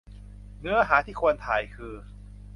[0.59, 1.93] เนื้อหาที่ควรถ่ายคือ